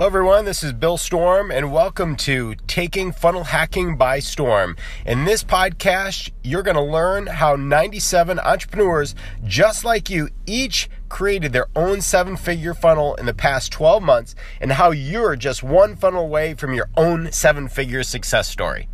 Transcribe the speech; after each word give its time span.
Hello, 0.00 0.08
everyone. 0.08 0.46
This 0.46 0.62
is 0.62 0.72
Bill 0.72 0.96
Storm, 0.96 1.50
and 1.50 1.74
welcome 1.74 2.16
to 2.16 2.54
Taking 2.66 3.12
Funnel 3.12 3.44
Hacking 3.44 3.98
by 3.98 4.18
Storm. 4.18 4.74
In 5.04 5.26
this 5.26 5.44
podcast, 5.44 6.30
you're 6.42 6.62
going 6.62 6.78
to 6.78 6.82
learn 6.82 7.26
how 7.26 7.54
97 7.54 8.40
entrepreneurs 8.40 9.14
just 9.44 9.84
like 9.84 10.08
you 10.08 10.30
each 10.46 10.88
created 11.10 11.52
their 11.52 11.66
own 11.76 12.00
seven 12.00 12.38
figure 12.38 12.72
funnel 12.72 13.14
in 13.16 13.26
the 13.26 13.34
past 13.34 13.72
12 13.72 14.02
months 14.02 14.34
and 14.58 14.72
how 14.72 14.90
you're 14.90 15.36
just 15.36 15.62
one 15.62 15.94
funnel 15.96 16.22
away 16.22 16.54
from 16.54 16.72
your 16.72 16.88
own 16.96 17.30
seven 17.30 17.68
figure 17.68 18.02
success 18.02 18.48
story. 18.48 18.88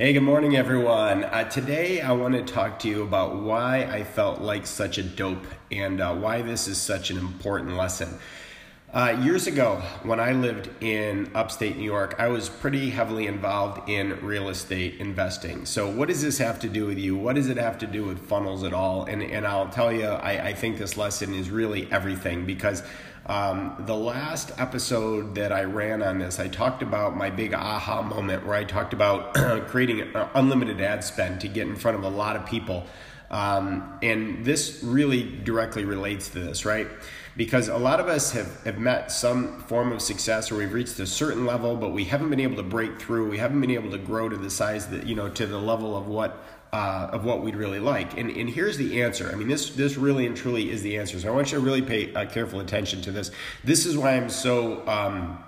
Hey, 0.00 0.12
good 0.12 0.20
morning, 0.20 0.54
everyone. 0.54 1.24
Uh, 1.24 1.42
today, 1.50 2.00
I 2.00 2.12
want 2.12 2.34
to 2.34 2.44
talk 2.44 2.78
to 2.78 2.88
you 2.88 3.02
about 3.02 3.34
why 3.34 3.78
I 3.78 4.04
felt 4.04 4.40
like 4.40 4.64
such 4.64 4.96
a 4.96 5.02
dope 5.02 5.44
and 5.72 6.00
uh, 6.00 6.14
why 6.14 6.40
this 6.40 6.68
is 6.68 6.78
such 6.78 7.10
an 7.10 7.18
important 7.18 7.76
lesson. 7.76 8.16
Uh, 8.94 9.20
years 9.24 9.48
ago, 9.48 9.82
when 10.04 10.20
I 10.20 10.30
lived 10.30 10.70
in 10.84 11.28
upstate 11.34 11.76
New 11.76 11.82
York, 11.82 12.14
I 12.16 12.28
was 12.28 12.48
pretty 12.48 12.90
heavily 12.90 13.26
involved 13.26 13.88
in 13.88 14.24
real 14.24 14.50
estate 14.50 15.00
investing. 15.00 15.66
So, 15.66 15.90
what 15.90 16.06
does 16.06 16.22
this 16.22 16.38
have 16.38 16.60
to 16.60 16.68
do 16.68 16.86
with 16.86 16.98
you? 16.98 17.16
What 17.16 17.34
does 17.34 17.48
it 17.48 17.56
have 17.56 17.76
to 17.78 17.86
do 17.88 18.04
with 18.04 18.20
funnels 18.20 18.62
at 18.62 18.72
all? 18.72 19.04
And, 19.06 19.20
and 19.20 19.44
I'll 19.44 19.68
tell 19.68 19.92
you, 19.92 20.06
I, 20.06 20.50
I 20.50 20.52
think 20.54 20.78
this 20.78 20.96
lesson 20.96 21.34
is 21.34 21.50
really 21.50 21.90
everything 21.90 22.46
because 22.46 22.84
um, 23.28 23.74
the 23.80 23.94
last 23.94 24.52
episode 24.58 25.34
that 25.34 25.52
I 25.52 25.64
ran 25.64 26.02
on 26.02 26.18
this, 26.18 26.40
I 26.40 26.48
talked 26.48 26.82
about 26.82 27.14
my 27.14 27.28
big 27.28 27.52
aha 27.52 28.00
moment 28.00 28.46
where 28.46 28.54
I 28.54 28.64
talked 28.64 28.94
about 28.94 29.34
creating 29.68 30.10
unlimited 30.34 30.80
ad 30.80 31.04
spend 31.04 31.42
to 31.42 31.48
get 31.48 31.66
in 31.66 31.76
front 31.76 31.98
of 31.98 32.04
a 32.04 32.08
lot 32.08 32.36
of 32.36 32.46
people. 32.46 32.86
Um, 33.30 33.98
and 34.02 34.44
this 34.46 34.80
really 34.82 35.22
directly 35.44 35.84
relates 35.84 36.30
to 36.30 36.38
this, 36.38 36.64
right? 36.64 36.88
Because 37.36 37.68
a 37.68 37.76
lot 37.76 38.00
of 38.00 38.08
us 38.08 38.32
have, 38.32 38.64
have 38.64 38.78
met 38.78 39.12
some 39.12 39.60
form 39.64 39.92
of 39.92 40.00
success 40.00 40.50
or 40.50 40.56
we've 40.56 40.72
reached 40.72 40.98
a 40.98 41.06
certain 41.06 41.44
level, 41.44 41.76
but 41.76 41.90
we 41.90 42.04
haven't 42.04 42.30
been 42.30 42.40
able 42.40 42.56
to 42.56 42.62
break 42.62 42.98
through. 42.98 43.28
We 43.28 43.36
haven't 43.36 43.60
been 43.60 43.70
able 43.70 43.90
to 43.90 43.98
grow 43.98 44.30
to 44.30 44.36
the 44.36 44.50
size 44.50 44.88
that, 44.88 45.06
you 45.06 45.14
know, 45.14 45.28
to 45.28 45.46
the 45.46 45.58
level 45.58 45.96
of 45.96 46.08
what 46.08 46.42
uh, 46.72 47.08
of 47.12 47.24
what 47.24 47.42
we'd 47.42 47.56
really 47.56 47.80
like. 47.80 48.18
And, 48.18 48.30
and 48.30 48.48
here's 48.48 48.76
the 48.76 49.02
answer. 49.02 49.30
I 49.32 49.34
mean, 49.34 49.48
this 49.48 49.70
this 49.70 49.96
really 49.96 50.26
and 50.26 50.36
truly 50.36 50.70
is 50.70 50.82
the 50.82 50.98
answer. 50.98 51.18
So 51.18 51.28
I 51.28 51.30
want 51.30 51.52
you 51.52 51.58
to 51.58 51.64
really 51.64 51.82
pay 51.82 52.12
uh, 52.14 52.26
careful 52.26 52.60
attention 52.60 53.02
to 53.02 53.12
this. 53.12 53.30
This 53.64 53.86
is 53.86 53.96
why 53.96 54.16
I'm 54.16 54.28
so 54.28 54.86
um, 54.86 55.42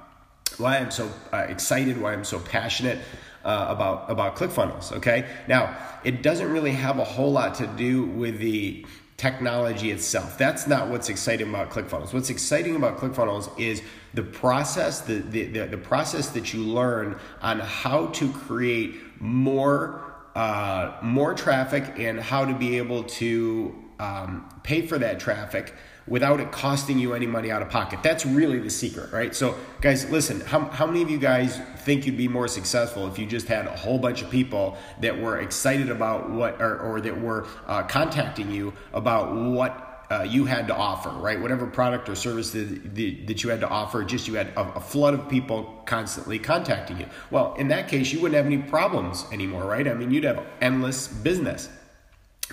why 0.58 0.78
I'm 0.78 0.90
so 0.90 1.10
uh, 1.32 1.38
excited. 1.48 2.00
Why 2.00 2.12
I'm 2.12 2.24
so 2.24 2.38
passionate. 2.38 2.98
Uh, 3.42 3.68
about 3.70 4.10
about 4.10 4.36
ClickFunnels. 4.36 4.92
Okay, 4.92 5.26
now 5.48 5.74
it 6.04 6.22
doesn't 6.22 6.52
really 6.52 6.72
have 6.72 6.98
a 6.98 7.04
whole 7.04 7.32
lot 7.32 7.54
to 7.54 7.66
do 7.68 8.04
with 8.04 8.38
the 8.38 8.84
technology 9.20 9.90
itself. 9.90 10.38
That's 10.38 10.66
not 10.66 10.88
what's 10.88 11.10
exciting 11.10 11.50
about 11.50 11.68
ClickFunnels. 11.70 12.14
What's 12.14 12.30
exciting 12.30 12.74
about 12.74 12.96
ClickFunnels 12.96 13.50
is 13.60 13.82
the 14.14 14.22
process, 14.22 15.02
the, 15.02 15.16
the, 15.16 15.44
the, 15.44 15.66
the 15.66 15.76
process 15.76 16.30
that 16.30 16.54
you 16.54 16.60
learn 16.60 17.18
on 17.42 17.60
how 17.60 18.06
to 18.06 18.32
create 18.32 18.96
more 19.20 20.09
uh, 20.34 20.96
more 21.02 21.34
traffic 21.34 21.98
and 21.98 22.20
how 22.20 22.44
to 22.44 22.54
be 22.54 22.78
able 22.78 23.04
to 23.04 23.74
um, 23.98 24.48
pay 24.62 24.82
for 24.86 24.98
that 24.98 25.20
traffic 25.20 25.74
without 26.06 26.40
it 26.40 26.50
costing 26.50 26.98
you 26.98 27.14
any 27.14 27.26
money 27.26 27.50
out 27.50 27.62
of 27.62 27.68
pocket. 27.68 28.02
That's 28.02 28.26
really 28.26 28.58
the 28.58 28.70
secret, 28.70 29.12
right? 29.12 29.34
So, 29.34 29.56
guys, 29.80 30.10
listen, 30.10 30.40
how, 30.40 30.64
how 30.70 30.86
many 30.86 31.02
of 31.02 31.10
you 31.10 31.18
guys 31.18 31.60
think 31.78 32.04
you'd 32.06 32.16
be 32.16 32.26
more 32.26 32.48
successful 32.48 33.06
if 33.06 33.18
you 33.18 33.26
just 33.26 33.46
had 33.46 33.66
a 33.66 33.76
whole 33.76 33.98
bunch 33.98 34.22
of 34.22 34.30
people 34.30 34.76
that 35.00 35.20
were 35.20 35.38
excited 35.38 35.88
about 35.88 36.30
what, 36.30 36.60
or, 36.60 36.78
or 36.80 37.00
that 37.00 37.20
were 37.20 37.46
uh, 37.66 37.82
contacting 37.84 38.50
you 38.50 38.72
about 38.92 39.34
what 39.34 39.89
uh, 40.10 40.22
you 40.22 40.44
had 40.44 40.66
to 40.66 40.74
offer, 40.74 41.10
right? 41.10 41.40
Whatever 41.40 41.66
product 41.66 42.08
or 42.08 42.16
service 42.16 42.50
that, 42.50 42.96
that 42.96 43.44
you 43.44 43.50
had 43.50 43.60
to 43.60 43.68
offer, 43.68 44.02
just 44.02 44.26
you 44.26 44.34
had 44.34 44.48
a, 44.56 44.80
flood 44.80 45.14
of 45.14 45.28
people 45.28 45.82
constantly 45.86 46.38
contacting 46.38 46.98
you. 46.98 47.06
Well, 47.30 47.54
in 47.54 47.68
that 47.68 47.86
case, 47.88 48.12
you 48.12 48.20
wouldn't 48.20 48.36
have 48.36 48.46
any 48.46 48.58
problems 48.58 49.24
anymore, 49.32 49.64
right? 49.64 49.86
I 49.86 49.94
mean, 49.94 50.10
you'd 50.10 50.24
have 50.24 50.44
endless 50.60 51.06
business. 51.06 51.68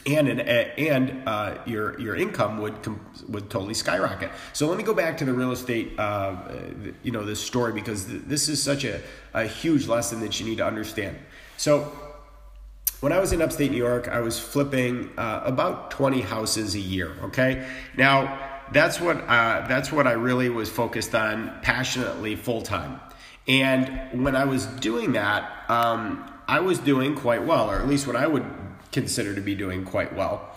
And 0.06 0.29
an, 0.29 0.41
and 0.41 1.28
uh, 1.28 1.57
your 1.66 2.00
your 2.00 2.16
income 2.16 2.59
would 2.59 2.75
would 3.28 3.50
totally 3.50 3.73
skyrocket. 3.73 4.29
So 4.53 4.67
let 4.67 4.78
me 4.78 4.84
go 4.84 4.94
back 4.94 5.17
to 5.17 5.25
the 5.25 5.34
real 5.34 5.51
estate, 5.51 5.97
uh, 5.97 6.35
you 7.01 7.12
know, 7.12 7.25
this 7.25 7.44
story 7.44 7.73
because 7.73 8.06
this 8.06 8.47
is 8.47 8.62
such 8.62 8.84
a, 8.84 9.01
a 9.34 9.46
huge 9.47 9.88
lesson 9.88 10.19
that 10.19 10.40
you 10.40 10.46
need 10.46 10.59
to 10.59 10.66
understand. 10.67 11.17
So 11.57 11.91
when 13.00 13.12
I 13.12 13.19
was 13.19 13.31
in 13.31 13.41
upstate 13.41 13.72
New 13.72 13.78
York, 13.78 14.08
I 14.08 14.22
was 14.22 14.40
flipping 14.40 15.12
uh, 15.18 15.41
about 15.46 15.91
20 15.91 16.22
houses 16.22 16.75
a 16.75 16.80
year. 16.80 17.16
Okay, 17.25 17.68
now 17.96 18.40
that's 18.72 19.00
what 19.00 19.18
uh, 19.18 19.68
that's 19.68 19.91
what 19.91 20.08
I 20.08 20.13
really 20.13 20.50
was 20.50 20.69
focused 20.69 21.13
on 21.13 21.52
passionately 21.62 22.35
full 22.35 22.62
time. 22.62 23.00
And 23.47 24.24
when 24.24 24.35
I 24.35 24.46
was 24.46 24.66
doing 24.66 25.13
that, 25.13 25.69
um, 25.69 26.30
I 26.47 26.59
was 26.59 26.80
doing 26.80 27.16
quite 27.16 27.46
well, 27.46 27.69
or 27.69 27.80
at 27.80 27.88
least 27.88 28.08
what 28.08 28.16
I 28.16 28.28
would 28.28 28.46
consider 28.91 29.34
to 29.35 29.41
be 29.41 29.56
doing 29.56 29.85
quite 29.85 30.14
well. 30.16 30.50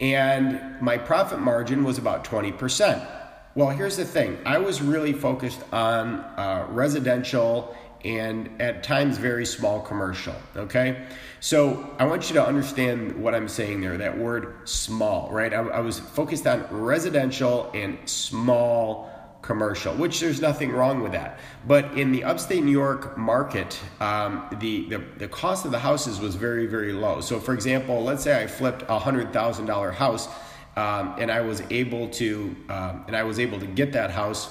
And 0.00 0.80
my 0.80 0.98
profit 0.98 1.40
margin 1.40 1.84
was 1.84 1.98
about 1.98 2.24
20%. 2.24 3.06
Well, 3.54 3.68
here's 3.68 3.96
the 3.96 4.04
thing 4.04 4.38
I 4.46 4.58
was 4.58 4.80
really 4.80 5.12
focused 5.12 5.60
on 5.72 6.20
uh, 6.20 6.66
residential 6.70 7.76
and 8.04 8.50
at 8.60 8.82
times 8.82 9.18
very 9.18 9.46
small 9.46 9.80
commercial. 9.80 10.34
Okay, 10.56 11.06
so 11.40 11.94
I 11.98 12.04
want 12.04 12.28
you 12.28 12.34
to 12.34 12.46
understand 12.46 13.12
what 13.22 13.34
I'm 13.34 13.48
saying 13.48 13.80
there. 13.80 13.96
That 13.96 14.16
word 14.16 14.68
small, 14.68 15.30
right? 15.30 15.52
I, 15.52 15.60
I 15.60 15.80
was 15.80 15.98
focused 15.98 16.46
on 16.46 16.66
residential 16.70 17.70
and 17.74 17.98
small 18.08 19.10
commercial, 19.42 19.94
which 19.94 20.20
there's 20.20 20.40
nothing 20.40 20.70
wrong 20.70 21.02
with 21.02 21.12
that. 21.12 21.40
But 21.66 21.98
in 21.98 22.12
the 22.12 22.24
upstate 22.24 22.62
New 22.62 22.70
York 22.70 23.18
market, 23.18 23.78
um, 24.00 24.46
the, 24.60 24.88
the, 24.88 24.98
the 25.18 25.28
cost 25.28 25.64
of 25.64 25.72
the 25.72 25.80
houses 25.80 26.20
was 26.20 26.36
very, 26.36 26.66
very 26.66 26.92
low. 26.92 27.20
So, 27.20 27.40
for 27.40 27.52
example, 27.52 28.02
let's 28.02 28.22
say 28.22 28.40
I 28.40 28.46
flipped 28.46 28.82
a 28.82 29.00
$100,000 29.00 29.94
house 29.94 30.28
um, 30.76 31.16
and 31.18 31.30
I 31.30 31.40
was 31.42 31.62
able 31.70 32.08
to 32.10 32.56
um, 32.68 33.04
and 33.06 33.16
I 33.16 33.24
was 33.24 33.38
able 33.38 33.60
to 33.60 33.66
get 33.66 33.92
that 33.92 34.10
house 34.10 34.50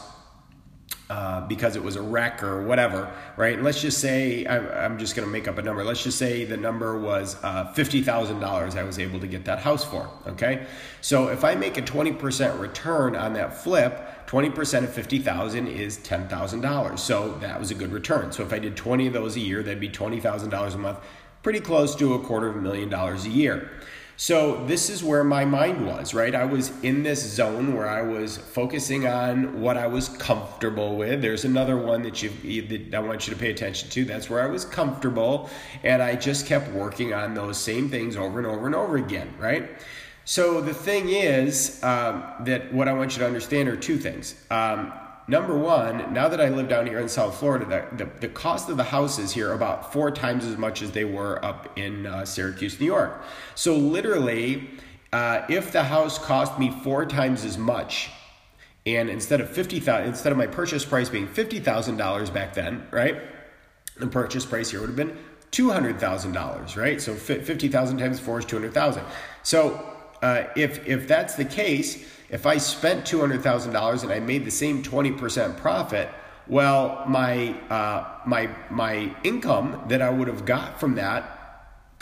uh, 1.11 1.41
because 1.41 1.75
it 1.75 1.83
was 1.83 1.97
a 1.97 2.01
wreck 2.01 2.41
or 2.41 2.63
whatever, 2.63 3.13
right? 3.35 3.55
And 3.55 3.65
let's 3.65 3.81
just 3.81 3.99
say, 3.99 4.45
I, 4.45 4.85
am 4.85 4.97
just 4.97 5.13
going 5.13 5.27
to 5.27 5.31
make 5.31 5.45
up 5.45 5.57
a 5.57 5.61
number. 5.61 5.83
Let's 5.83 6.01
just 6.01 6.17
say 6.17 6.45
the 6.45 6.55
number 6.55 6.97
was 6.97 7.35
uh, 7.43 7.73
$50,000 7.73 8.77
I 8.77 8.83
was 8.83 8.97
able 8.97 9.19
to 9.19 9.27
get 9.27 9.43
that 9.43 9.59
house 9.59 9.83
for, 9.83 10.09
okay? 10.25 10.65
So 11.01 11.27
if 11.27 11.43
I 11.43 11.53
make 11.55 11.77
a 11.77 11.81
20% 11.81 12.57
return 12.57 13.17
on 13.17 13.33
that 13.33 13.61
flip, 13.61 14.25
20% 14.27 14.85
of 14.85 14.93
50,000 14.93 15.67
is 15.67 15.97
$10,000. 15.97 16.97
So 16.97 17.37
that 17.39 17.59
was 17.59 17.71
a 17.71 17.75
good 17.75 17.91
return. 17.91 18.31
So 18.31 18.43
if 18.43 18.53
I 18.53 18.59
did 18.59 18.77
20 18.77 19.07
of 19.07 19.11
those 19.11 19.35
a 19.35 19.41
year, 19.41 19.63
that'd 19.63 19.81
be 19.81 19.89
$20,000 19.89 20.73
a 20.73 20.77
month, 20.77 20.99
pretty 21.43 21.59
close 21.59 21.93
to 21.95 22.13
a 22.13 22.19
quarter 22.19 22.47
of 22.47 22.55
a 22.55 22.61
million 22.61 22.87
dollars 22.87 23.25
a 23.25 23.29
year. 23.29 23.69
So 24.21 24.63
this 24.67 24.91
is 24.91 25.03
where 25.03 25.23
my 25.23 25.45
mind 25.45 25.83
was, 25.83 26.13
right? 26.13 26.35
I 26.35 26.45
was 26.45 26.71
in 26.83 27.01
this 27.01 27.27
zone 27.27 27.73
where 27.73 27.89
I 27.89 28.03
was 28.03 28.37
focusing 28.37 29.07
on 29.07 29.59
what 29.59 29.77
I 29.77 29.87
was 29.87 30.09
comfortable 30.09 30.95
with. 30.95 31.23
There's 31.23 31.43
another 31.43 31.75
one 31.75 32.03
that 32.03 32.21
you 32.21 32.61
that 32.67 32.93
I 32.93 32.99
want 32.99 33.27
you 33.27 33.33
to 33.33 33.39
pay 33.39 33.49
attention 33.49 33.89
to. 33.89 34.05
That's 34.05 34.29
where 34.29 34.43
I 34.43 34.45
was 34.45 34.63
comfortable, 34.63 35.49
and 35.81 36.03
I 36.03 36.15
just 36.15 36.45
kept 36.45 36.69
working 36.69 37.15
on 37.15 37.33
those 37.33 37.57
same 37.57 37.89
things 37.89 38.15
over 38.15 38.37
and 38.37 38.47
over 38.47 38.67
and 38.67 38.75
over 38.75 38.97
again, 38.97 39.33
right? 39.39 39.71
So 40.23 40.61
the 40.61 40.75
thing 40.75 41.09
is 41.09 41.83
um, 41.83 42.23
that 42.41 42.71
what 42.71 42.87
I 42.87 42.93
want 42.93 43.13
you 43.13 43.21
to 43.21 43.25
understand 43.25 43.69
are 43.69 43.75
two 43.75 43.97
things. 43.97 44.35
Um, 44.51 44.93
number 45.27 45.57
one, 45.57 46.13
now 46.13 46.27
that 46.27 46.41
I 46.41 46.49
live 46.49 46.67
down 46.67 46.87
here 46.87 46.99
in 46.99 47.09
South 47.09 47.37
Florida, 47.37 47.65
the, 47.65 48.05
the, 48.05 48.11
the, 48.21 48.27
cost 48.27 48.69
of 48.69 48.77
the 48.77 48.83
houses 48.83 49.31
here 49.31 49.49
are 49.49 49.53
about 49.53 49.93
four 49.93 50.11
times 50.11 50.45
as 50.45 50.57
much 50.57 50.81
as 50.81 50.91
they 50.91 51.05
were 51.05 51.43
up 51.43 51.77
in 51.77 52.05
uh, 52.05 52.25
Syracuse, 52.25 52.79
New 52.79 52.85
York. 52.85 53.21
So 53.55 53.75
literally, 53.75 54.69
uh, 55.13 55.43
if 55.49 55.71
the 55.71 55.83
house 55.83 56.17
cost 56.17 56.57
me 56.57 56.71
four 56.83 57.05
times 57.05 57.43
as 57.43 57.57
much, 57.57 58.09
and 58.85 59.09
instead 59.09 59.41
of 59.41 59.49
fifty 59.49 59.79
thousand, 59.79 60.07
instead 60.07 60.31
of 60.31 60.37
my 60.37 60.47
purchase 60.47 60.83
price 60.83 61.09
being 61.09 61.27
fifty 61.27 61.59
thousand 61.59 61.97
dollars 61.97 62.29
back 62.29 62.53
then, 62.53 62.87
right? 62.91 63.21
The 63.97 64.07
purchase 64.07 64.45
price 64.45 64.71
here 64.71 64.79
would 64.79 64.89
have 64.89 64.95
been 64.95 65.17
two 65.51 65.69
hundred 65.69 65.99
thousand 65.99 66.31
dollars, 66.31 66.75
right? 66.75 66.99
So 66.99 67.13
fifty 67.13 67.67
thousand 67.67 67.99
times 67.99 68.19
four 68.19 68.39
is 68.39 68.45
two 68.45 68.55
hundred 68.55 68.73
thousand. 68.73 69.03
So 69.43 69.95
uh, 70.21 70.43
if 70.55 70.87
if 70.87 71.07
that's 71.07 71.35
the 71.35 71.45
case, 71.45 72.05
if 72.29 72.45
I 72.45 72.57
spent 72.57 73.05
two 73.05 73.19
hundred 73.19 73.41
thousand 73.41 73.73
dollars 73.73 74.03
and 74.03 74.11
I 74.11 74.19
made 74.19 74.45
the 74.45 74.51
same 74.51 74.83
twenty 74.83 75.11
percent 75.11 75.57
profit, 75.57 76.09
well, 76.47 77.03
my 77.07 77.51
uh, 77.69 78.19
my 78.25 78.49
my 78.69 79.15
income 79.23 79.83
that 79.87 80.01
I 80.01 80.09
would 80.09 80.27
have 80.27 80.45
got 80.45 80.79
from 80.79 80.95
that 80.95 81.41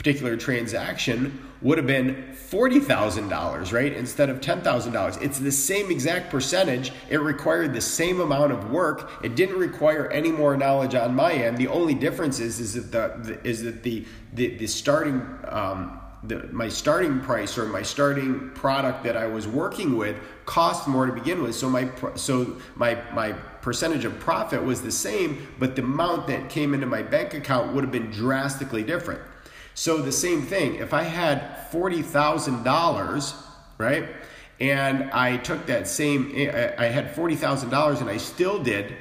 particular 0.00 0.34
transaction 0.34 1.46
would 1.60 1.76
have 1.76 1.86
been 1.86 2.34
$40,000, 2.50 3.72
right? 3.72 3.92
Instead 3.92 4.30
of 4.30 4.40
$10,000. 4.40 5.22
It's 5.22 5.38
the 5.38 5.52
same 5.52 5.90
exact 5.90 6.30
percentage. 6.30 6.90
It 7.10 7.18
required 7.18 7.74
the 7.74 7.82
same 7.82 8.20
amount 8.20 8.52
of 8.52 8.70
work. 8.70 9.10
It 9.22 9.36
didn't 9.36 9.58
require 9.58 10.10
any 10.10 10.32
more 10.32 10.56
knowledge 10.56 10.94
on 10.94 11.14
my 11.14 11.34
end. 11.34 11.58
The 11.58 11.68
only 11.68 11.92
difference 11.92 12.40
is, 12.40 12.60
is 12.60 12.90
that 12.90 13.24
the, 13.24 13.46
is 13.46 13.62
that 13.62 13.82
the, 13.82 14.06
the, 14.32 14.56
the 14.56 14.66
starting 14.66 15.20
um, 15.48 15.99
the, 16.22 16.48
my 16.52 16.68
starting 16.68 17.20
price 17.20 17.56
or 17.56 17.66
my 17.66 17.82
starting 17.82 18.50
product 18.50 19.04
that 19.04 19.16
I 19.16 19.26
was 19.26 19.48
working 19.48 19.96
with 19.96 20.16
cost 20.44 20.86
more 20.86 21.06
to 21.06 21.12
begin 21.12 21.42
with. 21.42 21.54
So 21.54 21.70
my 21.70 21.88
so 22.14 22.56
my 22.74 22.98
my 23.14 23.32
percentage 23.62 24.04
of 24.04 24.18
profit 24.20 24.62
was 24.62 24.82
the 24.82 24.92
same, 24.92 25.48
but 25.58 25.76
the 25.76 25.82
amount 25.82 26.26
that 26.26 26.50
came 26.50 26.74
into 26.74 26.86
my 26.86 27.02
bank 27.02 27.34
account 27.34 27.74
would 27.74 27.84
have 27.84 27.92
been 27.92 28.10
drastically 28.10 28.82
different. 28.82 29.20
So 29.74 30.02
the 30.02 30.12
same 30.12 30.42
thing, 30.42 30.74
if 30.74 30.92
I 30.92 31.04
had 31.04 31.68
forty 31.70 32.02
thousand 32.02 32.64
dollars, 32.64 33.34
right, 33.78 34.08
and 34.60 35.10
I 35.12 35.38
took 35.38 35.64
that 35.66 35.88
same, 35.88 36.32
I 36.76 36.84
had 36.84 37.14
forty 37.14 37.36
thousand 37.36 37.70
dollars, 37.70 38.00
and 38.00 38.10
I 38.10 38.18
still 38.18 38.62
did 38.62 38.94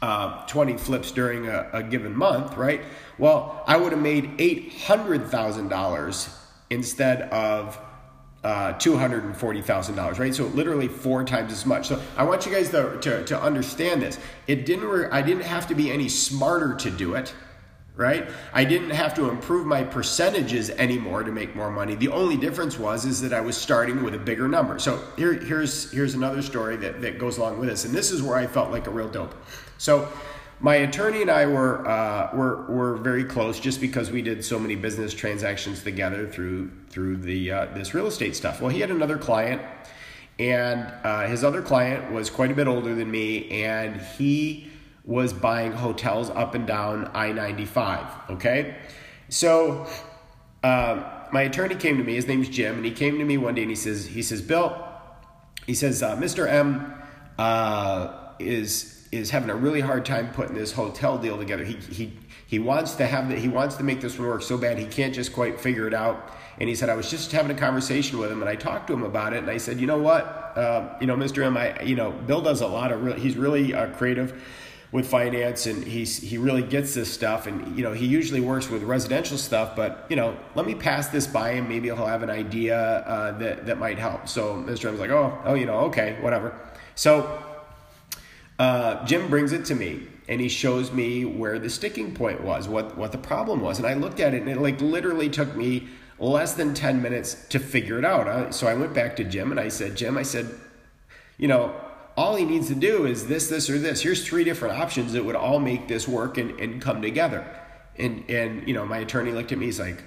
uh, 0.00 0.46
20 0.46 0.76
flips 0.76 1.10
during 1.10 1.48
a, 1.48 1.68
a, 1.72 1.82
given 1.82 2.14
month, 2.16 2.56
right? 2.56 2.82
Well, 3.18 3.64
I 3.66 3.76
would 3.76 3.92
have 3.92 4.00
made 4.00 4.38
$800,000 4.38 6.34
instead 6.70 7.22
of 7.22 7.78
uh, 8.44 8.74
$240,000, 8.74 10.18
right? 10.18 10.34
So 10.34 10.44
literally 10.46 10.86
four 10.88 11.24
times 11.24 11.50
as 11.52 11.66
much. 11.66 11.88
So 11.88 12.00
I 12.16 12.22
want 12.22 12.46
you 12.46 12.52
guys 12.52 12.70
to, 12.70 12.98
to, 13.00 13.24
to 13.24 13.40
understand 13.42 14.00
this. 14.00 14.20
It 14.46 14.64
didn't, 14.64 14.86
re- 14.86 15.08
I 15.10 15.20
didn't 15.22 15.42
have 15.42 15.66
to 15.68 15.74
be 15.74 15.90
any 15.90 16.08
smarter 16.08 16.74
to 16.76 16.90
do 16.90 17.14
it 17.14 17.34
right? 17.98 18.30
I 18.52 18.64
didn't 18.64 18.90
have 18.90 19.12
to 19.14 19.28
improve 19.28 19.66
my 19.66 19.82
percentages 19.82 20.70
anymore 20.70 21.24
to 21.24 21.32
make 21.32 21.56
more 21.56 21.68
money. 21.68 21.96
The 21.96 22.08
only 22.08 22.36
difference 22.36 22.78
was 22.78 23.04
is 23.04 23.20
that 23.22 23.32
I 23.34 23.40
was 23.40 23.56
starting 23.56 24.04
with 24.04 24.14
a 24.14 24.18
bigger 24.18 24.46
number. 24.46 24.78
So 24.78 25.02
here, 25.16 25.32
here's 25.32 25.90
here's 25.90 26.14
another 26.14 26.40
story 26.40 26.76
that, 26.76 27.00
that 27.02 27.18
goes 27.18 27.38
along 27.38 27.58
with 27.58 27.68
this, 27.68 27.84
and 27.84 27.92
this 27.92 28.12
is 28.12 28.22
where 28.22 28.36
I 28.36 28.46
felt 28.46 28.70
like 28.70 28.86
a 28.86 28.90
real 28.90 29.08
dope. 29.08 29.34
So 29.78 30.08
my 30.60 30.76
attorney 30.76 31.22
and 31.22 31.30
I 31.30 31.46
were 31.46 31.86
uh, 31.88 32.30
were 32.34 32.66
were 32.66 32.96
very 32.98 33.24
close 33.24 33.58
just 33.58 33.80
because 33.80 34.12
we 34.12 34.22
did 34.22 34.44
so 34.44 34.60
many 34.60 34.76
business 34.76 35.12
transactions 35.12 35.82
together 35.82 36.28
through 36.28 36.70
through 36.90 37.16
the 37.16 37.50
uh, 37.50 37.66
this 37.74 37.94
real 37.94 38.06
estate 38.06 38.36
stuff. 38.36 38.60
Well, 38.60 38.70
he 38.70 38.78
had 38.78 38.92
another 38.92 39.18
client, 39.18 39.60
and 40.38 40.86
uh, 41.02 41.26
his 41.26 41.42
other 41.42 41.62
client 41.62 42.12
was 42.12 42.30
quite 42.30 42.52
a 42.52 42.54
bit 42.54 42.68
older 42.68 42.94
than 42.94 43.10
me, 43.10 43.50
and 43.50 44.00
he 44.00 44.70
was 45.08 45.32
buying 45.32 45.72
hotels 45.72 46.28
up 46.28 46.54
and 46.54 46.66
down 46.66 47.10
I 47.14 47.32
95. 47.32 48.30
Okay? 48.32 48.76
So, 49.30 49.86
uh, 50.62 51.24
my 51.32 51.42
attorney 51.42 51.76
came 51.76 51.96
to 51.96 52.04
me, 52.04 52.14
his 52.14 52.26
name's 52.26 52.50
Jim, 52.50 52.76
and 52.76 52.84
he 52.84 52.92
came 52.92 53.18
to 53.18 53.24
me 53.24 53.38
one 53.38 53.54
day 53.54 53.62
and 53.62 53.70
he 53.70 53.76
says, 53.76 54.06
he 54.06 54.22
says, 54.22 54.42
Bill, 54.42 54.86
he 55.66 55.72
says, 55.72 56.02
uh, 56.02 56.14
Mr. 56.16 56.46
M 56.46 56.94
uh, 57.38 58.32
is 58.38 58.94
is 59.10 59.30
having 59.30 59.48
a 59.48 59.56
really 59.56 59.80
hard 59.80 60.04
time 60.04 60.30
putting 60.34 60.54
this 60.54 60.72
hotel 60.72 61.16
deal 61.16 61.38
together. 61.38 61.64
He 61.64 61.74
he 61.74 62.12
he 62.46 62.58
wants 62.58 62.94
to 62.96 63.06
have 63.06 63.30
that. 63.30 63.38
He 63.38 63.48
wants 63.48 63.76
to 63.76 63.84
make 63.84 64.02
this 64.02 64.18
one 64.18 64.28
work 64.28 64.42
so 64.42 64.58
bad 64.58 64.78
he 64.78 64.84
can't 64.84 65.14
just 65.14 65.32
quite 65.32 65.58
figure 65.58 65.86
it 65.86 65.94
out. 65.94 66.30
And 66.60 66.68
he 66.68 66.74
said, 66.74 66.90
I 66.90 66.94
was 66.94 67.10
just 67.10 67.32
having 67.32 67.50
a 67.50 67.58
conversation 67.58 68.18
with 68.18 68.30
him, 68.30 68.42
and 68.42 68.48
I 68.50 68.56
talked 68.56 68.88
to 68.88 68.92
him 68.92 69.04
about 69.04 69.32
it, 69.32 69.38
and 69.38 69.50
I 69.50 69.56
said, 69.58 69.80
you 69.80 69.86
know 69.86 69.98
what, 69.98 70.24
uh, 70.56 70.96
you 71.00 71.06
know, 71.06 71.16
Mr. 71.16 71.44
M, 71.44 71.56
I, 71.56 71.80
you 71.82 71.94
know, 71.94 72.10
Bill 72.10 72.42
does 72.42 72.60
a 72.60 72.66
lot 72.66 72.92
of. 72.92 73.02
Re- 73.02 73.18
he's 73.18 73.36
really 73.36 73.72
uh, 73.72 73.88
creative 73.90 74.42
with 74.90 75.06
finance 75.06 75.66
and 75.66 75.84
he's 75.84 76.16
he 76.16 76.38
really 76.38 76.62
gets 76.62 76.94
this 76.94 77.12
stuff. 77.12 77.46
And 77.46 77.76
you 77.76 77.82
know 77.82 77.92
he 77.92 78.06
usually 78.06 78.40
works 78.40 78.68
with 78.68 78.82
residential 78.82 79.36
stuff 79.36 79.76
but 79.76 80.06
you 80.08 80.16
know 80.16 80.36
let 80.54 80.66
me 80.66 80.74
pass 80.74 81.08
this 81.08 81.26
by 81.26 81.52
him. 81.52 81.68
Maybe 81.68 81.88
he'll 81.88 82.06
have 82.06 82.22
an 82.22 82.30
idea 82.30 82.78
uh, 82.78 83.38
that 83.38 83.66
that 83.66 83.78
might 83.78 83.98
help. 83.98 84.28
So 84.28 84.56
mr 84.56 84.88
m's 84.88 85.00
like 85.00 85.10
oh 85.10 85.38
oh 85.44 85.54
you 85.54 85.66
know 85.66 85.80
okay 85.80 86.16
whatever. 86.20 86.58
So 86.94 87.42
uh, 88.58 89.04
jim 89.04 89.28
brings 89.28 89.52
it 89.52 89.64
to 89.66 89.74
me 89.74 90.06
and 90.28 90.40
he 90.40 90.48
shows 90.48 90.90
me 90.90 91.24
where 91.24 91.58
the 91.58 91.70
sticking 91.70 92.14
point 92.14 92.42
was 92.42 92.66
what 92.66 92.96
what 92.96 93.12
the 93.12 93.18
problem 93.18 93.60
was. 93.60 93.78
And 93.78 93.86
i 93.86 93.94
looked 93.94 94.20
at 94.20 94.32
it 94.32 94.40
and 94.40 94.50
it 94.50 94.58
like 94.58 94.80
literally 94.80 95.28
took 95.28 95.54
me 95.54 95.88
less 96.18 96.54
than 96.54 96.74
10 96.74 97.00
minutes 97.00 97.46
to 97.50 97.60
figure 97.60 97.98
it 97.98 98.04
out. 98.06 98.54
So 98.54 98.66
i 98.66 98.74
went 98.74 98.94
back 98.94 99.16
to 99.16 99.24
jim 99.24 99.50
and 99.50 99.60
i 99.60 99.68
said 99.68 99.96
jim 99.96 100.16
i 100.16 100.22
said 100.22 100.48
you 101.36 101.46
know 101.46 101.74
all 102.18 102.34
he 102.34 102.44
needs 102.44 102.66
to 102.66 102.74
do 102.74 103.06
is 103.06 103.28
this, 103.28 103.48
this, 103.48 103.70
or 103.70 103.78
this. 103.78 104.02
Here's 104.02 104.26
three 104.26 104.42
different 104.42 104.76
options 104.76 105.12
that 105.12 105.24
would 105.24 105.36
all 105.36 105.60
make 105.60 105.86
this 105.86 106.08
work 106.08 106.36
and, 106.36 106.58
and 106.58 106.82
come 106.82 107.00
together. 107.00 107.46
And 107.96 108.28
and 108.28 108.66
you 108.66 108.74
know, 108.74 108.84
my 108.84 108.98
attorney 108.98 109.30
looked 109.30 109.52
at 109.52 109.58
me, 109.58 109.66
he's 109.66 109.78
like, 109.78 110.02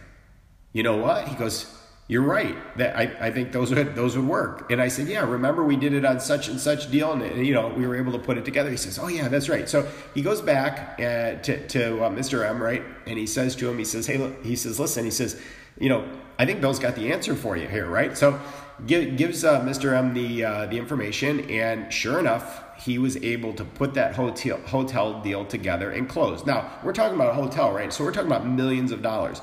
you 0.74 0.84
know 0.84 0.98
what? 0.98 1.30
He 1.30 1.36
goes, 1.36 1.74
You're 2.10 2.24
right. 2.24 2.56
That 2.78 2.98
I, 2.98 3.28
I 3.28 3.32
think 3.32 3.54
those 3.54 3.74
would 3.74 3.96
those 3.96 4.18
would 4.18 4.28
work. 4.28 4.72
And 4.72 4.82
I 4.82 4.90
said, 4.90 5.08
Yeah, 5.08 5.26
remember 5.26 5.64
we 5.64 5.78
did 5.78 5.94
it 5.94 6.04
on 6.04 6.20
such 6.20 6.50
and 6.50 6.60
such 6.60 6.92
deal, 6.92 7.14
and, 7.14 7.22
and 7.22 7.48
you 7.48 7.54
know, 7.54 7.70
we 7.70 7.88
were 7.88 7.96
able 7.96 8.12
to 8.12 8.20
put 8.20 8.38
it 8.38 8.44
together. 8.44 8.70
He 8.70 8.78
says, 8.78 9.00
Oh 9.00 9.08
yeah, 9.08 9.30
that's 9.30 9.48
right. 9.48 9.70
So 9.70 9.88
he 10.14 10.22
goes 10.22 10.42
back 10.42 11.00
uh, 11.00 11.42
to, 11.44 11.66
to 11.70 12.04
uh, 12.04 12.10
Mr. 12.10 12.46
M, 12.46 12.62
right? 12.62 12.84
And 13.08 13.18
he 13.18 13.26
says 13.26 13.56
to 13.56 13.70
him, 13.70 13.78
he 13.78 13.86
says, 13.86 14.06
Hey, 14.06 14.18
look, 14.18 14.44
he 14.44 14.58
says, 14.58 14.82
listen, 14.82 15.06
he 15.06 15.12
says, 15.12 15.42
you 15.80 15.88
know, 15.88 16.06
I 16.38 16.46
think 16.46 16.60
Bill's 16.60 16.80
got 16.80 16.96
the 16.96 17.14
answer 17.14 17.36
for 17.36 17.56
you 17.56 17.68
here, 17.68 17.88
right? 17.88 18.18
So 18.18 18.40
give, 18.86 19.18
gives 19.18 19.44
uh, 19.44 19.62
Mr. 19.62 19.94
M 19.94 20.14
the 20.14 20.44
uh, 20.44 20.66
the 20.68 20.78
information, 20.78 21.50
and 21.50 21.92
sure 21.92 22.20
enough, 22.20 22.64
he 22.84 22.98
was 22.98 23.18
able 23.18 23.54
to 23.54 23.64
put 23.64 23.94
that 23.94 24.16
hotel 24.16 24.60
hotel 24.68 25.22
deal 25.22 25.46
together 25.46 25.92
and 25.92 26.10
close. 26.10 26.46
Now 26.46 26.72
we're 26.84 26.94
talking 26.94 27.16
about 27.16 27.32
a 27.32 27.34
hotel, 27.34 27.72
right? 27.72 27.92
So 27.94 28.04
we're 28.04 28.12
talking 28.12 28.32
about 28.32 28.48
millions 28.48 28.92
of 28.92 29.02
dollars. 29.02 29.42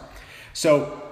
So 0.53 1.03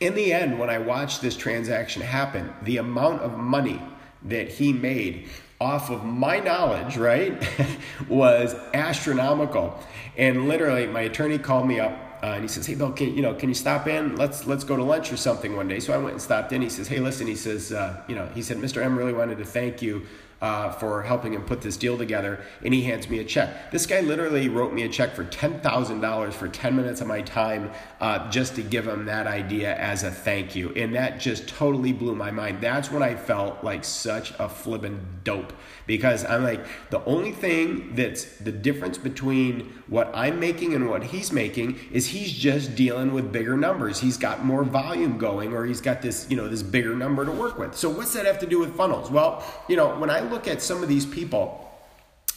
in 0.00 0.14
the 0.14 0.32
end, 0.32 0.58
when 0.58 0.70
I 0.70 0.78
watched 0.78 1.22
this 1.22 1.36
transaction 1.36 2.02
happen, 2.02 2.52
the 2.62 2.76
amount 2.76 3.22
of 3.22 3.38
money 3.38 3.80
that 4.24 4.48
he 4.48 4.72
made 4.72 5.28
off 5.60 5.90
of 5.90 6.04
my 6.04 6.38
knowledge, 6.38 6.96
right, 6.96 7.42
was 8.08 8.54
astronomical. 8.74 9.78
And 10.16 10.48
literally, 10.48 10.86
my 10.86 11.02
attorney 11.02 11.38
called 11.38 11.66
me 11.66 11.80
up 11.80 12.05
uh, 12.22 12.26
and 12.26 12.42
he 12.42 12.48
says, 12.48 12.66
"Hey 12.66 12.74
Bill, 12.74 12.92
can 12.92 13.14
you 13.14 13.22
know 13.22 13.34
can 13.34 13.48
you 13.48 13.54
stop 13.54 13.86
in? 13.86 14.16
Let's 14.16 14.46
let's 14.46 14.64
go 14.64 14.76
to 14.76 14.82
lunch 14.82 15.12
or 15.12 15.16
something 15.16 15.56
one 15.56 15.68
day." 15.68 15.80
So 15.80 15.92
I 15.92 15.98
went 15.98 16.12
and 16.12 16.22
stopped 16.22 16.52
in. 16.52 16.62
He 16.62 16.68
says, 16.68 16.88
"Hey, 16.88 17.00
listen," 17.00 17.26
he 17.26 17.36
says, 17.36 17.72
uh, 17.72 18.02
"You 18.08 18.14
know," 18.14 18.28
he 18.34 18.42
said, 18.42 18.58
"Mr. 18.58 18.82
M 18.82 18.96
really 18.96 19.12
wanted 19.12 19.38
to 19.38 19.44
thank 19.44 19.82
you 19.82 20.06
uh, 20.40 20.70
for 20.70 21.02
helping 21.02 21.32
him 21.32 21.42
put 21.42 21.62
this 21.62 21.76
deal 21.76 21.96
together, 21.96 22.40
and 22.64 22.74
he 22.74 22.82
hands 22.82 23.08
me 23.08 23.18
a 23.18 23.24
check. 23.24 23.70
This 23.70 23.86
guy 23.86 24.00
literally 24.00 24.48
wrote 24.48 24.72
me 24.72 24.82
a 24.82 24.88
check 24.88 25.14
for 25.14 25.24
ten 25.24 25.60
thousand 25.60 26.00
dollars 26.00 26.34
for 26.34 26.48
ten 26.48 26.76
minutes 26.76 27.00
of 27.00 27.06
my 27.06 27.22
time, 27.22 27.70
uh, 28.00 28.30
just 28.30 28.54
to 28.56 28.62
give 28.62 28.86
him 28.86 29.06
that 29.06 29.26
idea 29.26 29.74
as 29.76 30.02
a 30.02 30.10
thank 30.10 30.54
you, 30.54 30.72
and 30.74 30.94
that 30.94 31.20
just 31.20 31.48
totally 31.48 31.92
blew 31.92 32.14
my 32.14 32.30
mind. 32.30 32.60
That's 32.60 32.90
when 32.90 33.02
I 33.02 33.14
felt 33.14 33.64
like 33.64 33.84
such 33.84 34.32
a 34.38 34.48
flippin' 34.48 35.20
dope 35.24 35.52
because 35.86 36.24
I'm 36.24 36.42
like 36.42 36.64
the 36.90 37.04
only 37.04 37.32
thing 37.32 37.94
that's 37.94 38.24
the 38.38 38.52
difference 38.52 38.98
between 38.98 39.72
what 39.86 40.10
I'm 40.14 40.40
making 40.40 40.74
and 40.74 40.88
what 40.88 41.04
he's 41.04 41.32
making 41.32 41.78
is 41.92 42.08
he's 42.08 42.32
just 42.32 42.74
dealing 42.74 43.12
with 43.12 43.32
bigger 43.32 43.56
numbers. 43.56 44.00
He's 44.00 44.16
got 44.16 44.44
more 44.44 44.64
volume 44.64 45.16
going, 45.16 45.52
or 45.54 45.64
he's 45.64 45.80
got 45.80 46.02
this 46.02 46.26
you 46.28 46.36
know 46.36 46.48
this 46.48 46.62
bigger 46.62 46.94
number 46.94 47.24
to 47.24 47.32
work 47.32 47.58
with. 47.58 47.76
So 47.76 47.88
what's 47.88 48.12
that 48.14 48.26
have 48.26 48.38
to 48.40 48.46
do 48.46 48.58
with 48.58 48.76
funnels? 48.76 49.10
Well, 49.10 49.44
you 49.68 49.76
know 49.76 49.96
when 49.98 50.10
I 50.10 50.20
look 50.26 50.48
at 50.48 50.62
some 50.62 50.82
of 50.82 50.88
these 50.88 51.06
people 51.06 51.62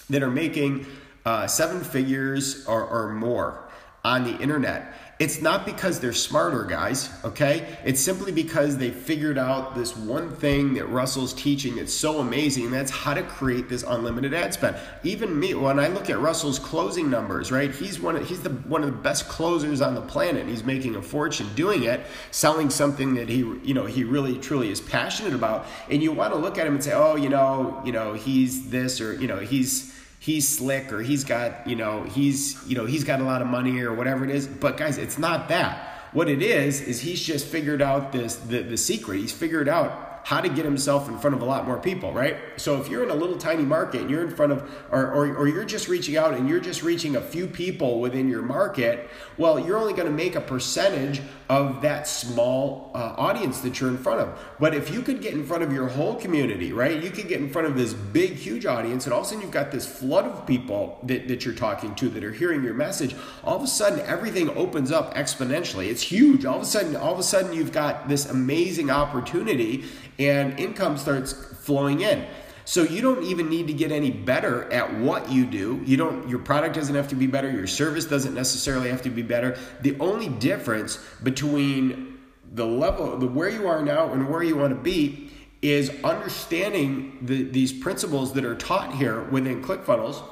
that 0.10 0.24
are 0.24 0.32
making 0.32 0.86
uh, 1.26 1.48
seven 1.48 1.84
figures 1.84 2.66
or, 2.66 2.84
or 2.84 3.14
more 3.14 3.70
on 4.04 4.24
the 4.24 4.38
internet, 4.38 4.94
it's 5.20 5.42
not 5.42 5.66
because 5.66 6.00
they're 6.00 6.14
smarter, 6.14 6.64
guys, 6.64 7.10
okay? 7.26 7.78
It's 7.84 8.00
simply 8.00 8.32
because 8.32 8.78
they 8.78 8.90
figured 8.90 9.38
out 9.38 9.76
this 9.76 9.94
one 9.94 10.34
thing 10.34 10.76
that 10.76 10.86
Russell's 10.86 11.34
teaching 11.34 11.76
that's 11.76 11.94
so 11.94 12.20
amazing, 12.20 12.72
that's 12.72 12.90
how 12.90 13.14
to 13.14 13.24
create 13.24 13.68
this 13.68 13.84
unlimited 13.84 14.34
ad 14.34 14.54
spend. 14.54 14.78
Even 15.04 15.38
me, 15.38 15.54
when 15.56 15.78
I 15.78 15.90
look 15.90 16.10
at 16.10 16.20
Russell's 16.20 16.58
closing 16.58 17.10
numbers, 17.10 17.52
right? 17.52 17.70
He's 17.70 18.00
one 18.00 18.16
of, 18.16 18.26
he's 18.30 18.42
the 18.42 18.50
one 18.50 18.82
of 18.82 18.92
the 18.92 18.96
best 18.96 19.28
closers 19.28 19.82
on 19.82 19.94
the 19.94 20.02
planet. 20.02 20.48
He's 20.48 20.64
making 20.64 20.96
a 20.96 21.02
fortune 21.02 21.54
doing 21.54 21.84
it, 21.84 22.00
selling 22.32 22.70
something 22.70 23.16
that 23.16 23.28
he, 23.28 23.40
you 23.40 23.74
know, 23.74 23.86
he 23.86 24.06
really 24.06 24.38
truly 24.38 24.72
is 24.72 24.80
passionate 24.80 25.34
about. 25.34 25.66
And 25.90 26.02
you 26.02 26.14
want 26.14 26.32
to 26.32 26.40
look 26.40 26.58
at 26.58 26.66
him 26.66 26.76
and 26.76 26.84
say, 26.84 26.94
"Oh, 26.94 27.18
you 27.18 27.28
know, 27.28 27.82
you 27.84 27.92
know, 27.92 28.14
he's 28.14 28.70
this 28.70 29.02
or, 29.02 29.14
you 29.16 29.28
know, 29.28 29.40
he's 29.40 29.99
he's 30.20 30.48
slick 30.48 30.92
or 30.92 31.02
he's 31.02 31.24
got 31.24 31.66
you 31.66 31.76
know 31.76 32.04
he's 32.04 32.62
you 32.68 32.76
know 32.76 32.86
he's 32.86 33.04
got 33.04 33.22
a 33.22 33.24
lot 33.24 33.42
of 33.42 33.48
money 33.48 33.80
or 33.82 33.94
whatever 33.94 34.24
it 34.26 34.32
is. 34.32 34.48
But 34.48 34.78
guys 34.78 34.98
it's 34.98 35.18
not 35.18 35.50
that. 35.50 35.86
What 36.12 36.28
it 36.28 36.42
is 36.42 36.82
is 36.82 37.00
he's 37.00 37.22
just 37.22 37.48
figured 37.48 37.82
out 37.82 38.12
this 38.12 38.36
the, 38.36 38.62
the 38.62 38.78
secret. 38.78 39.18
He's 39.20 39.32
figured 39.32 39.70
out 39.70 40.09
how 40.30 40.40
to 40.40 40.48
get 40.48 40.64
himself 40.64 41.10
in 41.10 41.18
front 41.18 41.36
of 41.36 41.42
a 41.42 41.46
lot 41.46 41.66
more 41.66 41.80
people, 41.80 42.14
right? 42.14 42.38
So 42.56 42.80
if 42.80 42.88
you're 42.88 43.04
in 43.04 43.10
a 43.10 43.16
little 43.16 43.36
tiny 43.36 43.64
market 43.64 44.02
and 44.02 44.12
you're 44.12 44.22
in 44.22 44.30
front 44.30 44.52
of, 44.52 44.62
or, 44.92 45.08
or, 45.08 45.36
or 45.36 45.48
you're 45.48 45.66
just 45.66 45.88
reaching 45.88 46.18
out 46.18 46.36
and 46.36 46.48
you're 46.48 46.60
just 46.60 46.84
reaching 46.84 47.16
a 47.16 47.22
few 47.22 47.48
people 47.48 48.00
within 48.00 48.30
your 48.30 48.44
market, 48.44 49.10
well, 49.40 49.60
you're 49.60 49.80
only 49.80 49.94
going 49.94 50.06
to 50.06 50.14
make 50.14 50.36
a 50.36 50.42
percentage 50.42 51.20
of 51.50 51.82
that 51.82 52.08
small 52.08 52.92
uh, 52.94 53.16
audience 53.18 53.62
that 53.62 53.80
you're 53.80 53.90
in 53.90 53.98
front 53.98 54.22
of. 54.22 54.40
But 54.60 54.76
if 54.76 54.92
you 54.94 55.02
could 55.02 55.20
get 55.20 55.34
in 55.34 55.44
front 55.44 55.64
of 55.64 55.74
your 55.74 55.88
whole 55.88 56.14
community, 56.14 56.74
right? 56.74 57.02
You 57.02 57.10
could 57.10 57.28
get 57.28 57.42
in 57.42 57.50
front 57.50 57.68
of 57.68 57.76
this 57.76 57.96
big, 57.96 58.34
huge 58.34 58.68
audience, 58.68 59.06
and 59.06 59.14
all 59.14 59.22
of 59.22 59.26
a 59.26 59.30
sudden 59.30 59.42
you've 59.42 59.50
got 59.50 59.72
this 59.72 59.88
flood 59.88 60.26
of 60.26 60.46
people 60.46 61.00
that, 61.02 61.28
that 61.28 61.44
you're 61.44 61.56
talking 61.56 61.96
to 61.96 62.10
that 62.10 62.24
are 62.24 62.32
hearing 62.32 62.64
your 62.64 62.76
message. 62.76 63.16
All 63.44 63.58
of 63.58 63.64
a 63.64 63.68
sudden, 63.68 64.02
everything 64.02 64.52
opens 64.52 64.92
up 64.92 65.16
exponentially. 65.16 65.88
It's 65.88 66.04
huge. 66.04 66.46
All 66.46 66.58
of 66.58 66.62
a 66.62 66.66
sudden, 66.68 66.96
all 66.96 67.14
of 67.14 67.20
a 67.20 67.24
sudden, 67.24 67.52
you've 67.52 67.72
got 67.72 68.08
this 68.08 68.28
amazing 68.28 68.92
opportunity, 68.92 69.86
and 70.20 70.60
income 70.60 70.98
starts 70.98 71.34
flowing 71.34 72.02
in. 72.02 72.28
So 72.66 72.84
you 72.84 73.02
don't 73.02 73.24
even 73.24 73.50
need 73.50 73.66
to 73.68 73.74
get 73.74 73.92
any 73.92 74.12
better 74.12 74.72
at 74.72 74.94
what 75.00 75.32
you 75.32 75.46
do. 75.46 75.82
You 75.86 75.98
don't 75.98 76.30
your 76.30 76.38
product 76.38 76.76
doesn't 76.76 76.94
have 76.94 77.08
to 77.08 77.16
be 77.16 77.26
better, 77.26 77.50
your 77.50 77.66
service 77.66 78.06
doesn't 78.06 78.36
necessarily 78.36 78.90
have 78.90 79.02
to 79.04 79.10
be 79.10 79.24
better. 79.24 79.58
The 79.82 79.98
only 80.00 80.30
difference 80.30 80.98
between 81.24 82.20
the 82.54 82.66
level, 82.66 83.18
the 83.18 83.28
where 83.28 83.50
you 83.50 83.68
are 83.68 83.82
now 83.82 84.12
and 84.12 84.30
where 84.30 84.44
you 84.44 84.56
want 84.56 84.70
to 84.70 84.80
be 84.80 85.32
is 85.62 85.92
understanding 86.04 87.18
the, 87.22 87.44
these 87.44 87.74
principles 87.74 88.34
that 88.34 88.46
are 88.46 88.56
taught 88.56 88.94
here 88.94 89.24
within 89.24 89.64
ClickFunnels 89.64 90.24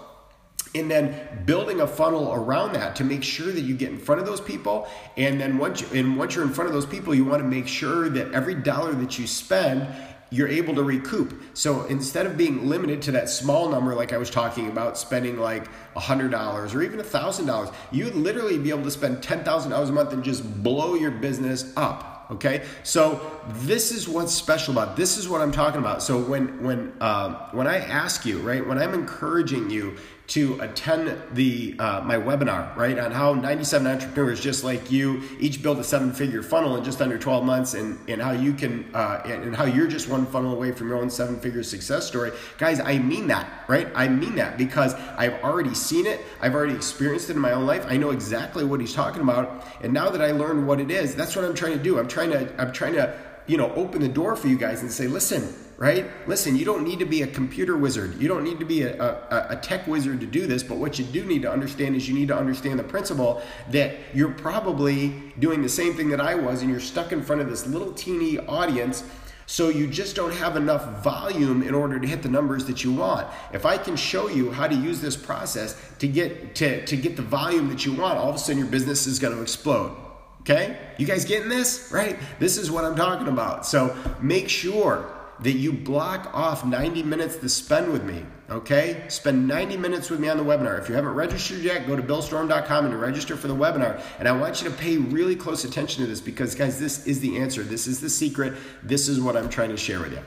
and 0.75 0.89
then 0.89 1.43
building 1.45 1.81
a 1.81 1.87
funnel 1.87 2.33
around 2.33 2.73
that 2.73 2.95
to 2.97 3.03
make 3.03 3.23
sure 3.23 3.51
that 3.51 3.61
you 3.61 3.75
get 3.75 3.89
in 3.89 3.97
front 3.97 4.21
of 4.21 4.27
those 4.27 4.41
people. 4.41 4.87
And 5.15 5.39
then 5.39 5.57
once 5.57 5.81
you, 5.81 5.87
and 5.93 6.17
once 6.17 6.35
you're 6.35 6.45
in 6.45 6.53
front 6.53 6.67
of 6.67 6.73
those 6.73 6.85
people 6.85 7.13
you 7.15 7.25
want 7.25 7.41
to 7.41 7.47
make 7.47 7.67
sure 7.67 8.09
that 8.09 8.33
every 8.33 8.55
dollar 8.55 8.93
that 8.93 9.17
you 9.17 9.27
spend 9.27 9.87
you're 10.29 10.47
able 10.47 10.75
to 10.75 10.83
recoup. 10.83 11.41
So 11.53 11.85
instead 11.85 12.25
of 12.25 12.37
being 12.37 12.67
limited 12.67 13.01
to 13.03 13.11
that 13.13 13.29
small 13.29 13.69
number, 13.69 13.95
like 13.95 14.11
I 14.11 14.17
was 14.17 14.29
talking 14.29 14.67
about, 14.67 14.97
spending 14.97 15.37
like 15.37 15.69
$100 15.95 16.75
or 16.75 16.83
even 16.83 16.99
$1,000, 16.99 17.73
you'd 17.91 18.15
literally 18.15 18.57
be 18.57 18.69
able 18.69 18.83
to 18.83 18.91
spend 18.91 19.17
$10,000 19.17 19.89
a 19.89 19.91
month 19.91 20.13
and 20.13 20.23
just 20.23 20.63
blow 20.63 20.95
your 20.95 21.11
business 21.11 21.71
up 21.77 22.15
okay? 22.29 22.65
So 22.83 23.39
this 23.47 23.91
is 23.91 24.07
what's 24.07 24.33
special 24.33 24.73
about 24.73 24.97
this 24.97 25.17
is 25.17 25.29
what 25.29 25.41
i'm 25.41 25.51
talking 25.53 25.79
about. 25.79 26.03
So 26.03 26.19
when 26.19 26.61
when 26.61 26.93
uh, 26.99 27.49
when 27.51 27.67
i 27.67 27.77
ask 27.77 28.25
you 28.25 28.39
right 28.39 28.65
when 28.67 28.77
i'm 28.77 28.93
encouraging 28.93 29.69
you 29.69 29.95
to 30.27 30.59
attend 30.59 31.17
the 31.33 31.73
uh, 31.79 32.01
my 32.01 32.17
webinar, 32.17 32.75
right, 32.75 32.99
on 32.99 33.11
how 33.11 33.33
97 33.33 33.87
entrepreneurs 33.87 34.41
just 34.41 34.61
like 34.61 34.91
you 34.91 35.23
each 35.39 35.63
build 35.63 35.79
a 35.79 35.83
seven-figure 35.83 36.43
funnel 36.43 36.75
in 36.75 36.83
just 36.83 37.01
under 37.01 37.17
12 37.17 37.45
months, 37.45 37.73
and 37.73 37.97
and 38.09 38.21
how 38.21 38.31
you 38.31 38.53
can 38.53 38.89
uh, 38.93 39.21
and 39.23 39.55
how 39.55 39.63
you're 39.63 39.87
just 39.87 40.09
one 40.09 40.25
funnel 40.25 40.53
away 40.53 40.73
from 40.73 40.89
your 40.89 40.97
own 40.97 41.09
seven-figure 41.09 41.63
success 41.63 42.05
story, 42.05 42.31
guys. 42.57 42.81
I 42.81 42.97
mean 42.97 43.27
that, 43.27 43.63
right? 43.69 43.87
I 43.95 44.09
mean 44.09 44.35
that 44.35 44.57
because 44.57 44.93
I've 45.17 45.41
already 45.43 45.73
seen 45.73 46.05
it, 46.05 46.19
I've 46.41 46.55
already 46.55 46.75
experienced 46.75 47.29
it 47.29 47.37
in 47.37 47.41
my 47.41 47.53
own 47.53 47.65
life. 47.65 47.85
I 47.87 47.95
know 47.95 48.09
exactly 48.09 48.65
what 48.65 48.81
he's 48.81 48.93
talking 48.93 49.21
about, 49.21 49.65
and 49.81 49.93
now 49.93 50.09
that 50.09 50.21
I 50.21 50.31
learned 50.31 50.67
what 50.67 50.81
it 50.81 50.91
is, 50.91 51.15
that's 51.15 51.37
what 51.37 51.45
I'm 51.45 51.55
trying 51.55 51.77
to 51.77 51.83
do. 51.83 51.99
I'm 51.99 52.07
trying 52.07 52.31
to 52.31 52.61
I'm 52.61 52.73
trying 52.73 52.93
to 52.93 53.17
you 53.45 53.55
know 53.55 53.71
open 53.75 54.01
the 54.01 54.09
door 54.09 54.35
for 54.35 54.49
you 54.49 54.57
guys 54.57 54.81
and 54.81 54.91
say, 54.91 55.07
listen 55.07 55.53
right? 55.77 56.07
Listen, 56.27 56.55
you 56.55 56.65
don't 56.65 56.83
need 56.83 56.97
to 56.99 57.05
be 57.05 57.21
a 57.21 57.27
computer 57.27 57.77
wizard. 57.77 58.19
You 58.19 58.27
don't 58.27 58.43
need 58.43 58.59
to 58.59 58.65
be 58.65 58.81
a, 58.81 58.99
a, 58.99 59.47
a, 59.51 59.55
tech 59.57 59.85
wizard 59.85 60.19
to 60.21 60.25
do 60.25 60.47
this, 60.47 60.63
but 60.63 60.77
what 60.77 60.97
you 60.97 61.05
do 61.05 61.23
need 61.23 61.43
to 61.43 61.51
understand 61.51 61.95
is 61.95 62.09
you 62.09 62.15
need 62.15 62.29
to 62.29 62.37
understand 62.37 62.79
the 62.79 62.83
principle 62.83 63.43
that 63.69 63.95
you're 64.13 64.31
probably 64.31 65.13
doing 65.37 65.61
the 65.61 65.69
same 65.69 65.93
thing 65.93 66.09
that 66.09 66.19
I 66.19 66.33
was, 66.33 66.61
and 66.63 66.71
you're 66.71 66.79
stuck 66.79 67.11
in 67.11 67.21
front 67.21 67.41
of 67.41 67.49
this 67.49 67.67
little 67.67 67.93
teeny 67.93 68.39
audience. 68.39 69.03
So 69.45 69.69
you 69.69 69.87
just 69.87 70.15
don't 70.15 70.33
have 70.33 70.57
enough 70.57 71.03
volume 71.03 71.61
in 71.61 71.73
order 71.73 71.99
to 71.99 72.07
hit 72.07 72.21
the 72.21 72.27
numbers 72.27 72.65
that 72.65 72.83
you 72.83 72.91
want. 72.91 73.27
If 73.53 73.65
I 73.65 73.77
can 73.77 73.95
show 73.95 74.27
you 74.27 74.51
how 74.51 74.67
to 74.67 74.75
use 74.75 74.99
this 74.99 75.15
process 75.15 75.79
to 75.99 76.07
get 76.07 76.55
to, 76.55 76.85
to 76.85 76.97
get 76.97 77.15
the 77.15 77.21
volume 77.21 77.69
that 77.69 77.85
you 77.85 77.93
want, 77.93 78.17
all 78.17 78.29
of 78.29 78.35
a 78.35 78.39
sudden 78.39 78.57
your 78.57 78.67
business 78.67 79.07
is 79.07 79.19
going 79.19 79.35
to 79.35 79.41
explode. 79.41 79.95
Okay? 80.41 80.77
You 80.97 81.05
guys 81.05 81.23
getting 81.23 81.47
this? 81.47 81.91
Right? 81.93 82.17
This 82.39 82.57
is 82.57 82.69
what 82.69 82.83
I'm 82.83 82.95
talking 82.95 83.29
about. 83.29 83.65
So 83.65 83.95
make 84.21 84.49
sure 84.49 85.16
that 85.41 85.53
you 85.53 85.71
block 85.71 86.31
off 86.33 86.65
90 86.65 87.03
minutes 87.03 87.37
to 87.37 87.49
spend 87.49 87.91
with 87.91 88.03
me. 88.03 88.25
Okay? 88.49 89.03
Spend 89.09 89.47
90 89.47 89.77
minutes 89.77 90.09
with 90.09 90.19
me 90.19 90.29
on 90.29 90.37
the 90.37 90.43
webinar. 90.43 90.79
If 90.79 90.89
you 90.89 90.95
haven't 90.95 91.13
registered 91.13 91.59
yet, 91.59 91.85
go 91.85 91.95
to 91.95 92.01
billstorm.com 92.01 92.85
and 92.85 92.99
register 92.99 93.35
for 93.35 93.47
the 93.47 93.55
webinar. 93.55 94.01
And 94.19 94.27
I 94.27 94.31
want 94.31 94.61
you 94.61 94.69
to 94.69 94.75
pay 94.75 94.97
really 94.97 95.35
close 95.35 95.63
attention 95.63 96.03
to 96.03 96.09
this 96.09 96.21
because, 96.21 96.55
guys, 96.55 96.79
this 96.79 97.05
is 97.05 97.19
the 97.19 97.37
answer. 97.37 97.63
This 97.63 97.87
is 97.87 97.99
the 97.99 98.09
secret. 98.09 98.53
This 98.83 99.07
is 99.07 99.19
what 99.19 99.35
I'm 99.35 99.49
trying 99.49 99.69
to 99.69 99.77
share 99.77 99.99
with 99.99 100.13
you. 100.13 100.21